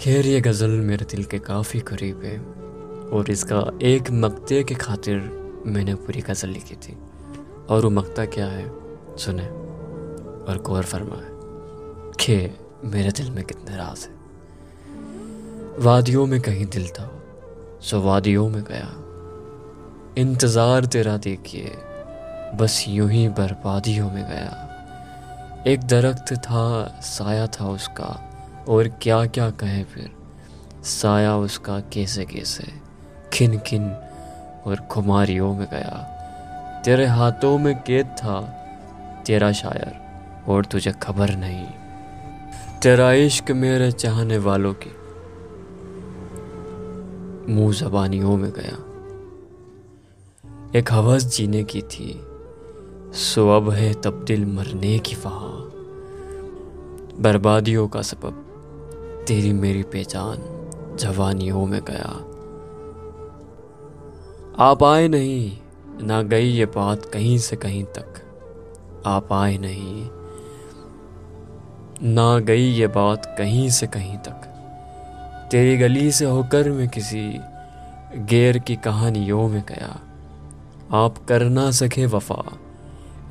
खैर, 0.00 0.26
ये 0.26 0.40
गज़ल 0.40 0.70
मेरे 0.80 1.04
दिल 1.04 1.24
के 1.24 1.38
काफ़ी 1.38 1.78
करीब 1.80 2.20
है 2.24 2.38
और 3.10 3.30
इसका 3.30 3.78
एक 3.82 4.10
मकते 4.10 4.62
के 4.64 4.74
खातिर 4.74 5.16
मैंने 5.66 5.94
पूरी 5.94 6.20
गज़ल 6.20 6.48
लिखी 6.48 6.74
थी। 6.74 6.96
और 7.68 7.84
वो 7.84 7.90
मकता 7.90 8.24
क्या 8.24 8.46
है, 8.46 8.64
सुने 9.16 9.46
और 10.44 10.62
गौर 10.66 10.82
फरमाए 10.82 11.28
कि 12.16 12.36
मेरे 12.84 13.10
दिल 13.10 13.30
में 13.30 13.44
कितने 13.44 13.76
राज 13.76 14.06
है। 14.06 14.14
वादियों 15.78 16.26
में 16.26 16.40
कहीं 16.40 16.66
दिल 16.66 16.88
था, 16.88 17.10
सो 17.82 18.00
वादियों 18.00 18.48
में 18.48 18.62
गया। 18.64 18.88
इंतज़ार 20.18 20.84
तेरा 20.84 21.16
देखिए, 21.16 21.76
बस 22.54 22.84
यूँ 22.88 23.10
ही 23.10 23.28
बर्बादियों 23.28 24.10
में 24.10 24.24
गया। 24.24 25.62
एक 25.66 25.86
दरख्त 25.86 26.34
था, 26.34 27.00
साया 27.02 27.46
था 27.46 27.68
उसका 27.68 28.10
और 28.68 28.88
क्या 28.88 29.26
क्या 29.26 29.50
कहे 29.50 29.84
फिर? 29.84 30.10
साया 30.82 31.36
उसका 31.36 31.80
कैसे 31.80 32.24
कैसे, 32.24 32.72
खिन 33.32 33.58
खिन 33.58 33.90
और 34.66 34.76
खुमारियों 34.90 35.54
में 35.54 35.66
गया। 35.70 36.16
तेरे 36.84 37.06
हाथों 37.06 37.58
में 37.58 37.82
कैद 37.82 38.06
था, 38.06 38.40
तेरा 39.26 39.52
शायर, 39.52 40.00
और 40.48 40.64
तुझे 40.64 40.92
खबर 40.92 41.30
नहीं। 41.30 41.66
तेरा 42.82 43.12
इश्क 43.12 43.50
मेरे 43.50 43.92
चाहने 43.92 44.38
वालों 44.38 44.74
की 44.74 44.96
मुँह 47.52 47.72
जबानियों 47.72 48.36
में 48.36 48.50
गया। 48.50 48.84
एक 50.78 50.92
हवस 50.92 51.36
जीने 51.36 51.64
की 51.64 51.82
थी, 51.82 52.20
सो 53.12 53.48
अब 53.48 53.70
है 53.70 53.94
तब्दिल 53.94 54.46
मरने 54.46 54.98
की 54.98 55.14
वहा 55.14 55.66
बर्बादियों 57.20 57.88
का 57.88 58.02
सबब 58.02 58.46
तेरी 59.30 59.52
मेरी 59.52 59.82
पहचान 59.82 60.38
जवानियों 61.00 61.66
में 61.66 61.80
गया। 61.90 62.08
आप 64.64 64.82
आए 64.84 65.08
नहीं, 65.08 65.58
ना 66.06 66.22
गई 66.22 66.46
ये 66.46 66.66
बात 66.66 67.04
कहीं 67.04 67.38
से 67.38 67.56
कहीं 67.56 67.84
तक। 67.84 69.02
आप 69.06 69.32
आए 69.32 69.58
नहीं, 69.58 70.08
ना 72.14 72.38
गई 72.38 72.64
ये 72.70 72.86
बात 72.86 73.34
कहीं 73.38 73.68
से 73.70 73.86
कहीं 73.86 74.16
तक। 74.18 74.48
तेरी 75.50 75.76
गली 75.76 76.10
से 76.12 76.24
होकर 76.24 76.70
मैं 76.70 76.88
किसी 76.88 77.22
गैर 78.16 78.58
की 78.58 78.76
कहानियों 78.76 79.48
में 79.48 79.62
गया। 79.68 80.00
आप 80.92 81.18
कर 81.28 81.44
ना 81.44 81.70
सके 81.70 82.06
वफा, 82.06 82.42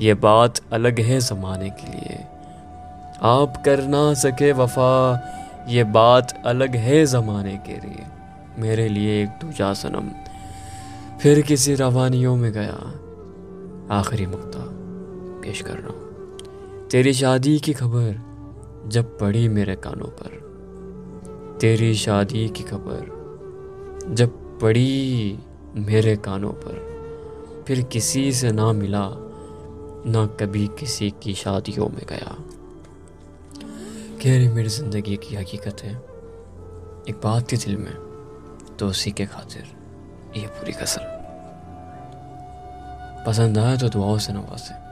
ये 0.00 0.14
बात 0.14 0.60
अलग 0.72 1.00
है 1.00 1.20
ज़माने 1.20 1.70
के 1.70 1.90
लिए। 1.90 2.24
आप 3.22 3.62
कर 3.64 3.82
ना 3.82 4.14
सके 4.14 4.52
वफा 4.52 4.90
ये 5.68 5.84
बात 5.84 6.42
अलग 6.46 6.76
है 6.76 7.06
ज़माने 7.06 7.56
के 7.56 7.72
लिए। 7.72 8.04
मेरे 8.58 8.88
लिए 8.88 9.22
एक 9.22 9.28
दूजा 9.28 9.74
सनम। 9.74 10.10
फिर 11.18 11.42
किसी 11.42 11.74
रवानियों 11.74 12.36
में 12.36 12.52
गया। 12.52 12.94
आखिरी 13.94 14.26
मुक्ता 14.26 14.60
पेश 15.42 15.60
कर 15.62 15.74
रहा 15.74 15.88
हूँ। 15.88 16.08
तेरी 16.88 17.12
शादी 17.12 17.58
की 17.58 17.72
खबर 17.72 18.28
जब 18.88 19.18
पड़ी 19.18 19.48
मेरे 19.48 19.74
कानों 19.76 20.06
पर। 20.06 20.48
तेरी 21.60 21.94
शादी 21.94 22.48
की 22.48 22.62
खबर 22.62 23.18
जब 24.14 24.60
पड़ी 24.60 25.38
मेरे 25.76 26.16
कानों 26.16 26.52
पर। 26.52 26.88
फिर 27.66 27.82
किसी 27.82 28.32
से 28.32 28.52
ना 28.52 28.72
मिला, 28.72 29.08
ना 30.06 30.26
कभी 30.26 30.66
किसी 30.66 31.14
की 31.22 31.34
शादियों 31.34 31.88
में 31.88 32.02
गया। 32.08 32.47
कह 34.22 34.36
रही 34.36 34.48
मेरी 34.48 34.68
ज़िंदगी 34.68 35.16
की 35.16 35.34
हकीकत 35.36 35.82
है 35.84 35.92
एक 37.08 37.20
बात 37.24 37.52
थी 37.52 37.56
दिल 37.56 37.76
में 37.76 37.92
तो 38.78 38.86
उसी 38.86 39.10
के 39.12 39.26
खातिर 39.26 39.64
ये 40.36 40.46
पूरी 40.46 40.72
कसर 40.72 41.06
पसंद 43.26 43.58
आया 43.58 43.76
तो 43.76 43.88
दुआओं 43.88 44.18
से 44.18 44.32
नवाजे। 44.32 44.87